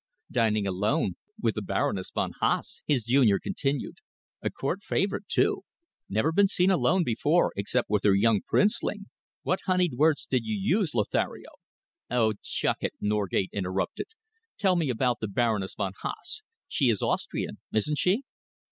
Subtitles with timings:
[0.31, 3.97] "Dining alone with the Baroness von Haase!" his junior continued.
[4.41, 5.61] "A Court favourite, too!
[6.09, 9.11] Never been seen alone before except with her young princeling.
[9.43, 11.51] What honeyed words did you use, Lothario"
[12.19, 14.07] "Oh, chuck it!" Norgate interrupted.
[14.57, 16.41] "Tell me about the Baroness von Haase!
[16.67, 18.23] She is Austrian, isn't she?"